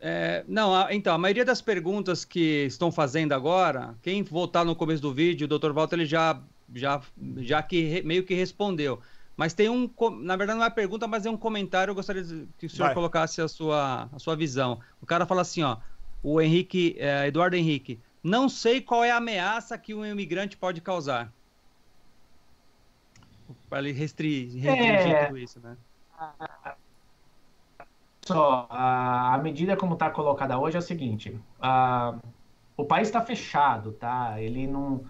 [0.00, 4.76] É, não, a, então, a maioria das perguntas que estão fazendo agora, quem voltar no
[4.76, 5.72] começo do vídeo, o Dr.
[5.72, 6.40] Walter ele já,
[6.74, 7.00] já,
[7.38, 9.00] já que re, meio que respondeu.
[9.36, 12.24] Mas tem um, na verdade não é pergunta, mas é um comentário, eu gostaria
[12.58, 12.94] que o senhor Vai.
[12.94, 14.80] colocasse a sua, a sua visão.
[15.00, 15.78] O cara fala assim, ó,
[16.22, 20.80] o Henrique, é, Eduardo Henrique, não sei qual é a ameaça que um imigrante pode
[20.80, 21.32] causar.
[23.68, 25.26] Para ele restringir, restringir é...
[25.26, 25.76] tudo isso, né?
[28.28, 31.34] Só, a, medida como está colocada hoje é o seguinte:
[32.76, 34.38] o país está fechado, tá?
[34.38, 35.00] Ele não.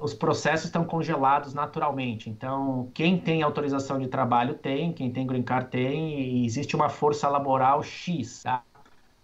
[0.00, 2.30] os processos estão congelados naturalmente.
[2.30, 6.88] Então, quem tem autorização de trabalho tem, quem tem green card tem, e existe uma
[6.88, 8.44] força laboral X.
[8.44, 8.62] Tá?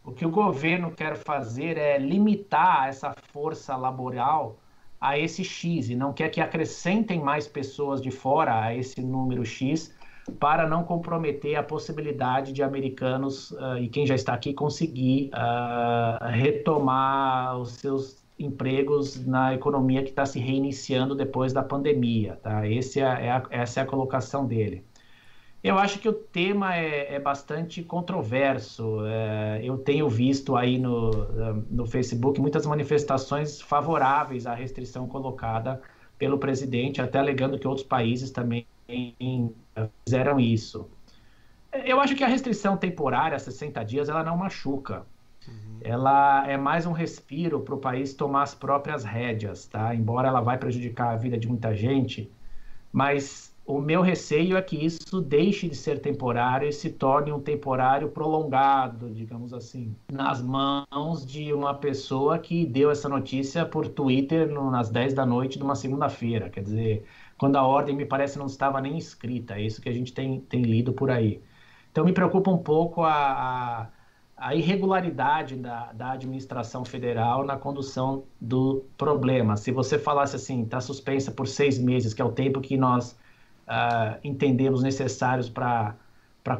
[0.04, 4.58] O que o governo quer fazer é limitar essa força laboral
[5.00, 9.46] a esse X e não quer que acrescentem mais pessoas de fora a esse número
[9.46, 9.96] X
[10.38, 16.24] para não comprometer a possibilidade de americanos uh, e quem já está aqui conseguir uh,
[16.26, 22.38] retomar os seus empregos na economia que está se reiniciando depois da pandemia.
[22.42, 22.66] Tá?
[22.66, 24.84] Esse é, é a, essa é a colocação dele.
[25.62, 29.04] Eu acho que o tema é, é bastante controverso.
[29.04, 31.10] É, eu tenho visto aí no,
[31.68, 35.80] no Facebook muitas manifestações favoráveis à restrição colocada
[36.16, 38.66] pelo presidente, até alegando que outros países também
[40.04, 40.88] fizeram isso.
[41.84, 45.04] Eu acho que a restrição temporária, 60 dias, ela não machuca.
[45.46, 45.78] Uhum.
[45.80, 49.94] Ela é mais um respiro para o país tomar as próprias rédeas, tá?
[49.94, 52.30] Embora ela vai prejudicar a vida de muita gente,
[52.92, 57.38] mas o meu receio é que isso deixe de ser temporário e se torne um
[57.38, 64.48] temporário prolongado, digamos assim, nas mãos de uma pessoa que deu essa notícia por Twitter
[64.50, 66.48] no, nas 10 da noite de uma segunda-feira.
[66.48, 67.04] Quer dizer,
[67.38, 69.54] quando a ordem me parece não estava nem escrita.
[69.54, 71.40] É isso que a gente tem, tem lido por aí.
[71.92, 73.86] Então me preocupa um pouco a, a,
[74.36, 79.56] a irregularidade da, da administração federal na condução do problema.
[79.56, 83.12] Se você falasse assim, está suspensa por seis meses, que é o tempo que nós
[83.68, 85.96] uh, entendemos necessários para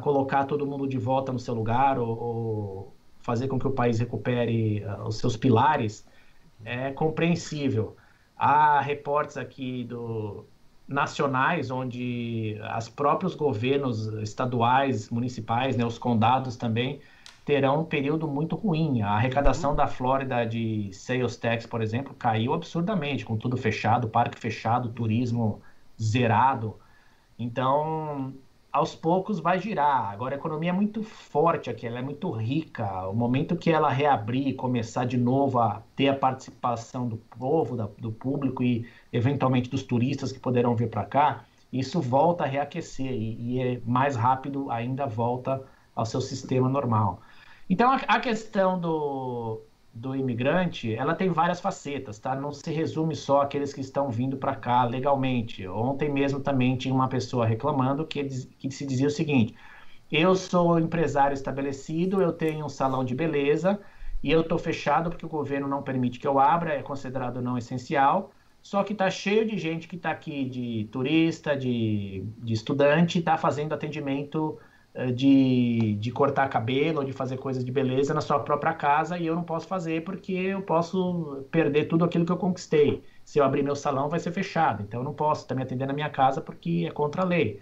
[0.01, 3.99] colocar todo mundo de volta no seu lugar ou, ou fazer com que o país
[3.99, 6.05] recupere uh, os seus pilares,
[6.63, 7.95] é compreensível.
[8.37, 10.45] Há reportes aqui do,
[10.89, 16.99] nacionais, onde os próprios governos estaduais, municipais, né, os condados também,
[17.45, 19.01] terão um período muito ruim.
[19.01, 19.75] A arrecadação uhum.
[19.75, 25.61] da Flórida de sales tax, por exemplo, caiu absurdamente, com tudo fechado, parque fechado, turismo
[26.01, 26.75] zerado.
[27.37, 28.33] Então,
[28.71, 30.11] aos poucos vai girar.
[30.11, 33.07] Agora, a economia é muito forte aqui, ela é muito rica.
[33.07, 37.75] O momento que ela reabrir e começar de novo a ter a participação do povo,
[37.75, 42.47] da, do público e eventualmente dos turistas que poderão vir para cá, isso volta a
[42.47, 45.63] reaquecer e, e é mais rápido ainda volta
[45.95, 47.21] ao seu sistema normal.
[47.69, 49.61] Então, a, a questão do,
[49.93, 52.35] do imigrante, ela tem várias facetas, tá?
[52.35, 55.67] Não se resume só àqueles que estão vindo para cá legalmente.
[55.67, 59.55] Ontem mesmo também tinha uma pessoa reclamando que, que se dizia o seguinte:
[60.11, 63.79] eu sou empresário estabelecido, eu tenho um salão de beleza
[64.23, 67.57] e eu estou fechado porque o governo não permite que eu abra, é considerado não
[67.57, 68.31] essencial.
[68.61, 73.37] Só que está cheio de gente que está aqui de turista, de, de estudante, está
[73.37, 74.59] fazendo atendimento
[75.13, 79.35] de, de cortar cabelo de fazer coisas de beleza na sua própria casa e eu
[79.35, 83.03] não posso fazer porque eu posso perder tudo aquilo que eu conquistei.
[83.23, 84.83] Se eu abrir meu salão, vai ser fechado.
[84.83, 87.61] Então eu não posso também atender na minha casa porque é contra a lei.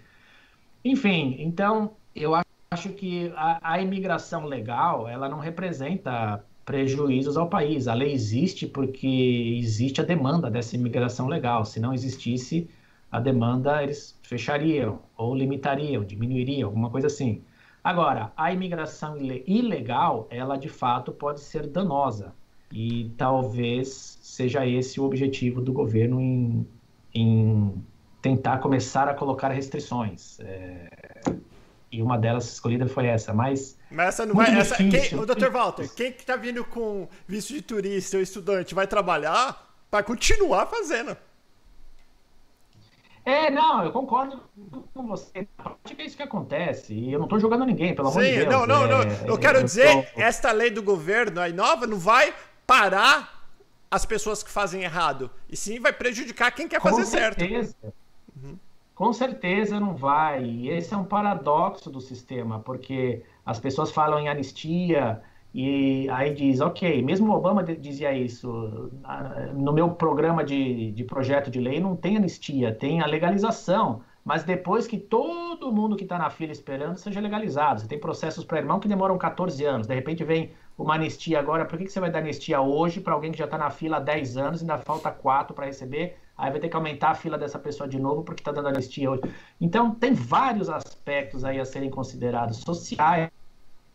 [0.84, 2.32] Enfim, então eu
[2.70, 7.88] acho que a, a imigração legal ela não representa prejuízos ao país.
[7.88, 11.64] A lei existe porque existe a demanda dessa imigração legal.
[11.64, 12.68] Se não existisse,
[13.10, 17.42] a demanda eles fechariam ou limitariam, diminuiriam, alguma coisa assim.
[17.82, 19.16] Agora, a imigração
[19.46, 22.34] ilegal, ela de fato pode ser danosa
[22.70, 26.66] e talvez seja esse o objetivo do governo em,
[27.14, 27.84] em
[28.20, 30.38] tentar começar a colocar restrições.
[30.40, 30.90] É,
[31.90, 33.78] e uma delas escolhida foi essa, mas.
[33.90, 34.54] Mas essa não vai.
[34.54, 35.50] Essa, quem, o Dr.
[35.50, 40.66] Walter, quem que tá vindo com visto de turista ou estudante vai trabalhar para continuar
[40.66, 41.16] fazendo.
[43.28, 44.40] É, não, eu concordo
[44.94, 45.46] com você.
[45.58, 46.94] Na prática é isso que acontece.
[46.94, 48.50] E eu não estou jogando ninguém, pelo amor Sim, de Deus.
[48.50, 49.26] Não, não, é, não.
[49.26, 50.20] Eu quero eu dizer, tô...
[50.22, 52.32] esta lei do governo aí nova não vai
[52.66, 53.46] parar
[53.90, 57.74] as pessoas que fazem errado, e sim vai prejudicar quem quer fazer certeza.
[57.80, 57.94] certo.
[58.42, 58.58] Uhum.
[58.94, 60.42] Com certeza não vai.
[60.44, 65.22] E esse é um paradoxo do sistema, porque as pessoas falam em anistia
[65.54, 68.90] e aí diz, ok, mesmo Obama dizia isso,
[69.54, 74.44] no meu programa de, de projeto de lei não tem anistia, tem a legalização mas
[74.44, 77.80] depois que todo mundo que está na fila esperando seja legalizado.
[77.80, 81.64] Você tem processos para irmão que demoram 14 anos, de repente vem uma anistia agora,
[81.64, 83.96] por que, que você vai dar anistia hoje para alguém que já está na fila
[83.96, 86.18] há 10 anos e ainda falta 4 para receber?
[86.36, 89.10] Aí vai ter que aumentar a fila dessa pessoa de novo porque está dando anistia
[89.10, 89.22] hoje.
[89.58, 93.30] Então, tem vários aspectos aí a serem considerados, sociais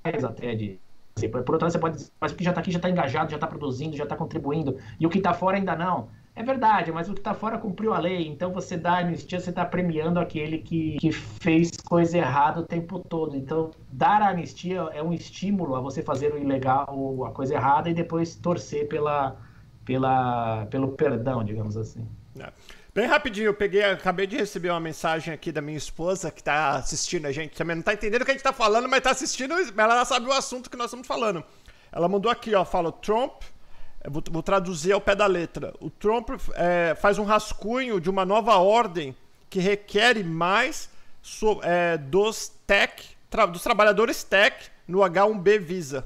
[0.04, 0.83] até de.
[1.16, 3.30] Por outro lado, você pode dizer, mas o que já está aqui já está engajado,
[3.30, 6.10] já está produzindo, já está contribuindo, e o que está fora ainda não.
[6.36, 8.28] É verdade, mas o que está fora cumpriu a lei.
[8.28, 13.00] Então você dá anistia, você está premiando aquele que, que fez coisa errada o tempo
[13.00, 13.36] todo.
[13.38, 17.90] Então, dar a anistia é um estímulo a você fazer o ilegal, a coisa errada,
[17.90, 19.38] e depois torcer pela,
[19.86, 22.08] pela, pelo perdão, digamos assim.
[22.40, 22.52] É.
[22.96, 26.76] Bem rapidinho, eu peguei, acabei de receber uma mensagem aqui da minha esposa que está
[26.76, 27.56] assistindo a gente.
[27.56, 30.28] Também não está entendendo o que a gente está falando, mas está assistindo, ela sabe
[30.28, 31.44] o assunto que nós estamos falando.
[31.92, 33.42] Ela mandou aqui, ó, fala Trump
[34.10, 35.74] Vou, vou, traduzir ao pé da letra.
[35.80, 39.16] O Trump é, faz um rascunho de uma nova ordem
[39.50, 40.90] que requer mais
[41.22, 46.06] so, é, dos tech, tra, dos trabalhadores tech no H1B Visa.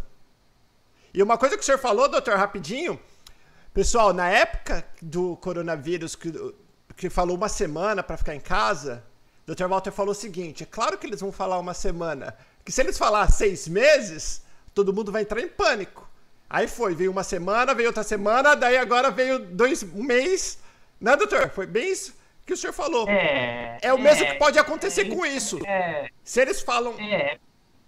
[1.12, 3.00] E uma coisa que o senhor falou, doutor, rapidinho.
[3.73, 6.32] Pessoal, na época do coronavírus, que,
[6.98, 9.04] que falou uma semana para ficar em casa,
[9.48, 9.68] o Dr.
[9.68, 12.98] Walter falou o seguinte: é claro que eles vão falar uma semana, que se eles
[12.98, 14.42] falar seis meses,
[14.74, 16.10] todo mundo vai entrar em pânico.
[16.50, 20.60] Aí foi, veio uma semana, veio outra semana, daí agora veio dois, um mês.
[21.00, 21.50] Né, doutor?
[21.52, 23.08] Foi bem isso que o senhor falou.
[23.08, 25.60] É, é o mesmo é, que pode acontecer é, com isso.
[25.68, 26.94] É, se eles falam.
[27.00, 27.38] É.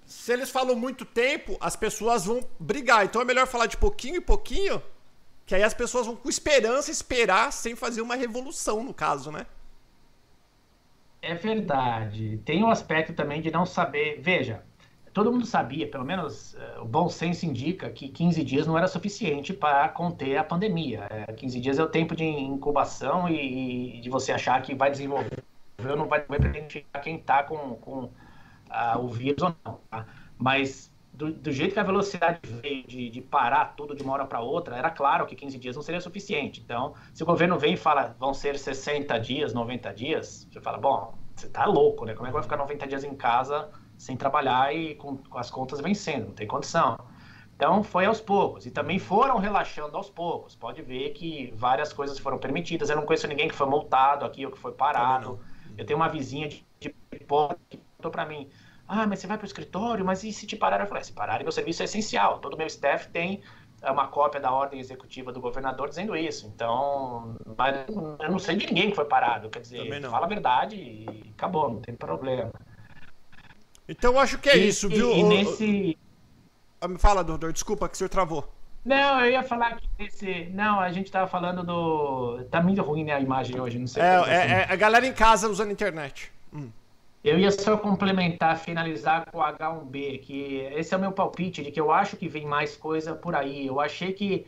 [0.06, 3.06] Se eles falam muito tempo, as pessoas vão brigar.
[3.06, 4.82] Então é melhor falar de pouquinho em pouquinho,
[5.49, 9.47] que aí as pessoas vão com esperança esperar sem fazer uma revolução, no caso, né?
[11.23, 12.39] É verdade.
[12.45, 14.21] Tem um aspecto também de não saber.
[14.21, 14.63] Veja,
[15.12, 18.88] todo mundo sabia, pelo menos uh, o bom senso indica que 15 dias não era
[18.88, 21.07] suficiente para conter a pandemia.
[21.09, 24.91] É, 15 dias é o tempo de incubação e, e de você achar que vai
[24.91, 25.41] desenvolver
[25.79, 29.79] ou não vai identificar quem está com, com uh, o vírus ou não.
[29.89, 30.05] Tá?
[30.38, 30.88] Mas
[31.19, 34.39] do, do, jeito que a velocidade veio de, de parar tudo de uma hora para
[34.39, 36.62] outra, era claro que 15 dias não seria suficiente.
[36.62, 40.77] Então, se o governo vem e fala vão ser 60 dias, 90 dias, você fala,
[40.77, 42.13] bom, você está louco, né?
[42.13, 45.51] Como é que vai ficar 90 dias em casa sem trabalhar e com, com as
[45.51, 46.97] contas vencendo, não tem condição.
[47.53, 50.55] Então foi aos poucos e também foram relaxando aos poucos.
[50.55, 52.89] Pode ver que várias coisas foram permitidas.
[52.89, 55.38] Eu não conheço ninguém que foi multado aqui ou que foi parado.
[55.77, 58.49] Eu tenho uma vizinha de, de que perguntou para mim:
[58.91, 60.04] Ah, mas você vai para o escritório?
[60.04, 60.80] Mas e se te parar?
[60.80, 62.39] Eu falei: Se pararem, meu serviço é essencial.
[62.39, 63.39] Todo meu staff tem
[63.84, 66.47] é, uma cópia da ordem executiva do governador dizendo isso.
[66.47, 67.36] Então,
[68.19, 69.47] eu não sei de ninguém que foi parado.
[69.52, 72.52] Quer dizer, fala a verdade e acabou, não tem problema.
[73.88, 75.12] Então eu acho que é e, isso, viu?
[75.12, 75.97] E, nesse.
[76.82, 78.52] Ah, fala, doutor, desculpa que o senhor travou.
[78.84, 80.45] Não, eu ia falar que esse.
[80.52, 82.43] Não, a gente tava falando do.
[82.49, 84.02] Tá muito ruim né, a imagem hoje, não sei.
[84.02, 86.32] É, é, é, a galera em casa usando a internet.
[86.52, 86.71] Hum.
[87.23, 91.69] Eu ia só complementar, finalizar com o H1B, que esse é o meu palpite, de
[91.71, 93.67] que eu acho que vem mais coisa por aí.
[93.67, 94.47] Eu achei que,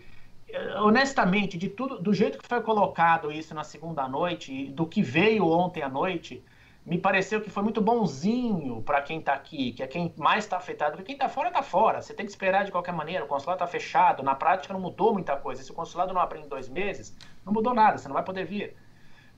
[0.82, 5.46] honestamente, de tudo, do jeito que foi colocado isso na segunda noite, do que veio
[5.48, 6.42] ontem à noite,
[6.86, 10.58] me pareceu que foi muito bonzinho para quem está aqui, que é quem mais está
[10.58, 10.92] afetado.
[10.92, 12.02] Porque quem está fora, está fora.
[12.02, 13.26] Você tem que esperar de qualquer maneira.
[13.26, 14.24] O consulado está fechado.
[14.24, 15.62] Na prática, não mudou muita coisa.
[15.62, 17.98] Se o consulado não abrir em dois meses, não mudou nada.
[17.98, 18.76] Você não vai poder vir.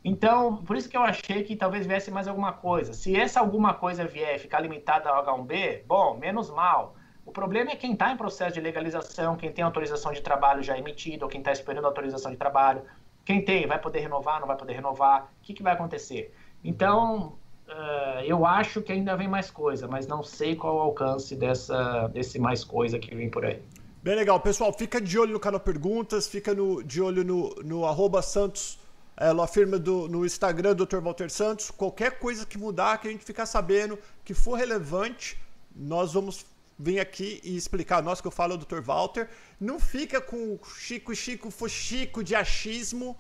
[0.03, 2.93] Então, por isso que eu achei que talvez viesse mais alguma coisa.
[2.93, 6.95] Se essa alguma coisa vier ficar limitada ao H1B, bom, menos mal.
[7.25, 10.77] O problema é quem está em processo de legalização, quem tem autorização de trabalho já
[10.77, 12.81] emitida, ou quem está esperando autorização de trabalho.
[13.23, 15.31] Quem tem, vai poder renovar, não vai poder renovar.
[15.39, 16.35] O que, que vai acontecer?
[16.61, 17.37] Então,
[17.69, 22.09] uh, eu acho que ainda vem mais coisa, mas não sei qual o alcance dessa,
[22.09, 23.61] desse mais coisa que vem por aí.
[24.01, 24.37] Bem legal.
[24.41, 28.77] Pessoal, fica de olho no canal Perguntas, fica no, de olho no, no arroba Santos,
[29.23, 30.97] é, afirma do, no Instagram Dr.
[30.97, 31.71] Walter Santos.
[31.71, 35.37] Qualquer coisa que mudar, que a gente ficar sabendo, que for relevante,
[35.73, 36.45] nós vamos
[36.77, 38.03] vir aqui e explicar.
[38.03, 38.81] Nós que eu falo, é o Dr.
[38.81, 39.29] Walter.
[39.59, 43.15] Não fica com Chico, Chico, Chico de achismo.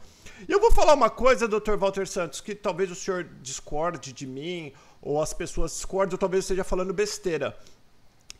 [0.45, 1.77] E eu vou falar uma coisa, Dr.
[1.77, 6.43] Walter Santos, que talvez o senhor discorde de mim, ou as pessoas discordem, ou talvez
[6.43, 7.57] eu esteja falando besteira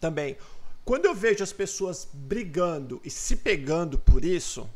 [0.02, 0.36] também.
[0.84, 4.70] Quando eu vejo as pessoas brigando e se pegando por isso,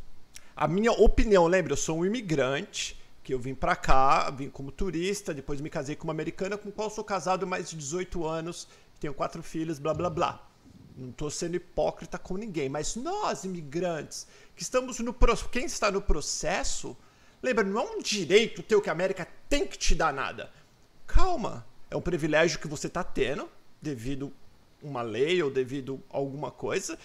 [0.57, 4.71] a minha opinião, lembra, eu sou um imigrante, que eu vim para cá, vim como
[4.71, 8.25] turista, depois me casei com uma americana com qual sou casado há mais de 18
[8.25, 8.67] anos,
[8.99, 10.49] tenho quatro filhos, blá blá blá.
[10.97, 15.15] não estou sendo hipócrita com ninguém, mas nós, imigrantes, que estamos no
[15.51, 16.97] quem está no processo,
[17.39, 20.49] lembra, não é um direito teu que a América tem que te dar nada.
[21.05, 23.47] Calma, é um privilégio que você está tendo
[23.79, 24.33] devido
[24.81, 26.97] uma lei ou devido alguma coisa,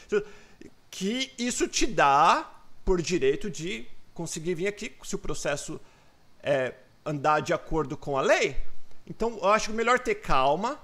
[0.90, 2.51] que isso te dá
[2.84, 5.80] por direito de conseguir vir aqui se o processo
[6.42, 6.74] é,
[7.04, 8.56] andar de acordo com a lei.
[9.06, 10.80] Então, eu acho melhor ter calma,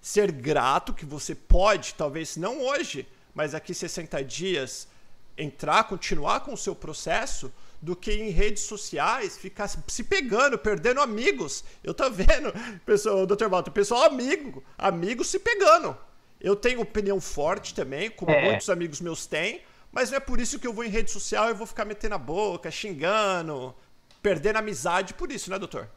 [0.00, 4.88] ser grato que você pode, talvez não hoje, mas aqui 60 dias,
[5.36, 11.00] entrar, continuar com o seu processo, do que em redes sociais ficar se pegando, perdendo
[11.00, 11.64] amigos.
[11.82, 12.52] Eu tô vendo,
[12.86, 13.48] pessoal, Dr.
[13.48, 15.96] Walter, pessoal amigo, amigos se pegando.
[16.40, 18.44] Eu tenho opinião forte também, como é.
[18.44, 19.62] muitos amigos meus têm,
[19.92, 22.14] mas não é por isso que eu vou em rede social e vou ficar metendo
[22.14, 23.74] a boca, xingando,
[24.22, 25.88] perdendo amizade por isso, né, doutor?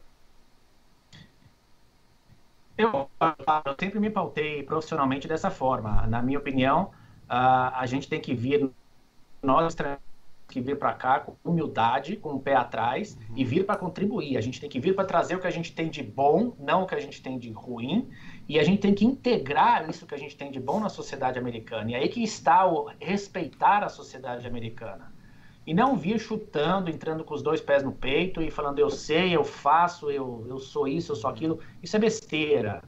[2.77, 6.05] Eu, eu sempre me pautei profissionalmente dessa forma.
[6.07, 6.91] Na minha opinião,
[7.27, 8.69] a, a gente tem que vir,
[9.41, 9.73] nós
[10.47, 13.37] que vir para cá com humildade, com o pé atrás uhum.
[13.37, 14.37] e vir para contribuir.
[14.37, 16.83] A gente tem que vir para trazer o que a gente tem de bom, não
[16.83, 18.09] o que a gente tem de ruim,
[18.47, 21.39] e a gente tem que integrar isso que a gente tem de bom na sociedade
[21.39, 21.91] americana.
[21.91, 25.11] E aí que está o respeitar a sociedade americana.
[25.65, 29.35] E não vir chutando, entrando com os dois pés no peito e falando eu sei,
[29.35, 31.59] eu faço, eu, eu sou isso, eu sou aquilo.
[31.81, 32.83] Isso é besteira.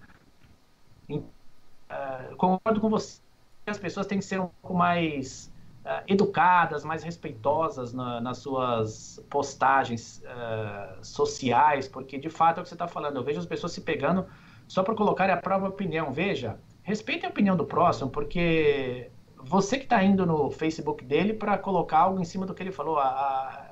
[1.09, 3.19] uh, concordo com você.
[3.65, 5.51] As pessoas têm que ser um pouco mais
[5.83, 12.63] uh, educadas, mais respeitosas na, nas suas postagens uh, sociais, porque de fato é o
[12.63, 13.17] que você está falando.
[13.17, 14.27] Eu vejo as pessoas se pegando
[14.67, 16.11] só para colocar a própria opinião.
[16.11, 21.57] Veja, respeite a opinião do próximo, porque você que está indo no Facebook dele para
[21.57, 23.07] colocar algo em cima do que ele falou, a,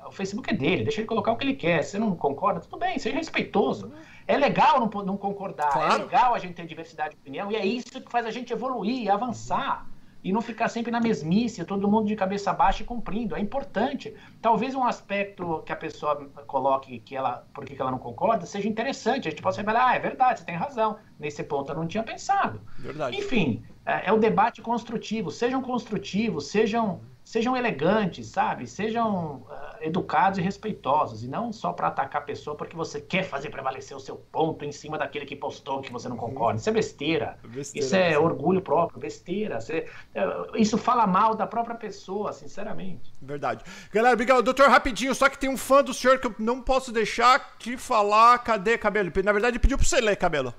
[0.02, 1.82] a, o Facebook é dele, deixa ele colocar o que ele quer.
[1.82, 3.92] Se você não concorda, tudo bem, seja respeitoso.
[4.26, 5.94] É legal não, não concordar, é claro.
[5.94, 8.52] é legal a gente ter diversidade de opinião, e é isso que faz a gente
[8.52, 9.86] evoluir, avançar
[10.26, 13.36] e não ficar sempre na mesmice, todo mundo de cabeça baixa e cumprindo.
[13.36, 14.12] É importante.
[14.42, 16.16] Talvez um aspecto que a pessoa
[16.48, 19.28] coloque que ela, por que ela não concorda, seja interessante.
[19.28, 20.98] A gente possa revelar, ah, é verdade, você tem razão.
[21.16, 22.60] Nesse ponto eu não tinha pensado.
[22.76, 23.16] Verdade.
[23.16, 25.30] Enfim, é, é o debate construtivo.
[25.30, 28.68] Sejam construtivos, sejam sejam elegantes, sabe?
[28.68, 33.24] Sejam uh, educados e respeitosos, e não só para atacar a pessoa porque você quer
[33.24, 36.60] fazer prevalecer o seu ponto em cima daquele que postou que você não concorda.
[36.60, 37.36] Isso é besteira.
[37.42, 39.60] É besteira isso é orgulho próprio, besteira.
[39.60, 43.12] Você, uh, isso fala mal da própria pessoa, sinceramente.
[43.20, 43.64] Verdade.
[43.92, 44.44] Galera, obrigado.
[44.44, 47.76] Doutor, rapidinho, só que tem um fã do senhor que eu não posso deixar de
[47.76, 48.38] falar.
[48.38, 49.10] Cadê, Cabelo?
[49.24, 50.54] Na verdade, pediu para você ler, Cabelo.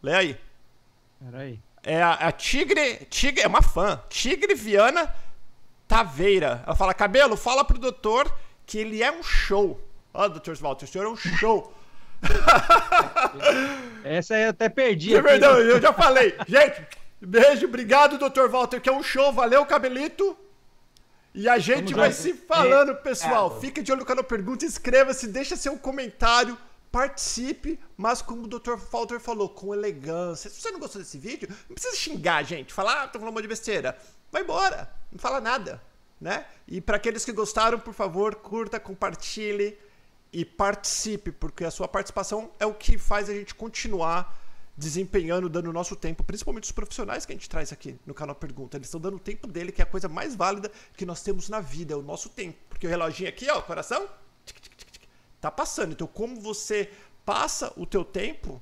[0.00, 0.40] Lê aí.
[1.18, 1.58] Peraí.
[1.82, 3.04] É a, a Tigre.
[3.10, 4.00] Tigre é uma fã.
[4.08, 5.12] Tigre Viana
[5.86, 6.62] Taveira.
[6.66, 8.32] Ela fala, cabelo, fala pro doutor
[8.66, 9.80] que ele é um show.
[10.12, 11.72] Ó, oh, doutor Walter, o senhor é um show.
[14.04, 15.14] Essa eu até perdi.
[15.14, 16.34] É verdade, eu já falei.
[16.46, 16.86] Gente,
[17.20, 19.32] beijo, obrigado, doutor Walter, que é um show.
[19.32, 20.36] Valeu, cabelito.
[21.34, 23.56] E a gente Vamos vai se falando, é, pessoal.
[23.56, 26.56] É, Fica de olho no canal Pergunta, inscreva-se, deixa seu comentário,
[26.92, 28.76] participe, mas como o Dr.
[28.92, 30.48] Walter falou, com elegância.
[30.48, 32.72] Se você não gostou desse vídeo, não precisa xingar, gente.
[32.72, 33.98] Falar, ah, tô falando um monte de besteira
[34.34, 35.80] vai embora, não fala nada,
[36.20, 36.44] né?
[36.66, 39.78] E para aqueles que gostaram, por favor, curta, compartilhe
[40.32, 44.36] e participe, porque a sua participação é o que faz a gente continuar
[44.76, 48.34] desempenhando, dando o nosso tempo, principalmente os profissionais que a gente traz aqui no canal
[48.34, 48.76] Pergunta.
[48.76, 51.48] Eles estão dando o tempo dele, que é a coisa mais válida que nós temos
[51.48, 52.58] na vida, é o nosso tempo.
[52.68, 54.08] Porque o reloginho aqui, ó, coração,
[55.40, 55.92] tá passando.
[55.92, 56.90] Então, como você
[57.24, 58.60] passa o teu tempo,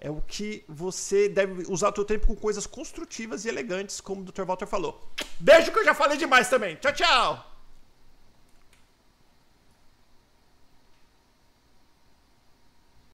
[0.00, 4.22] é o que você deve usar o seu tempo com coisas construtivas e elegantes, como
[4.22, 4.44] o Dr.
[4.44, 5.00] Walter falou.
[5.38, 6.76] Beijo que eu já falei demais também.
[6.76, 7.49] Tchau, tchau!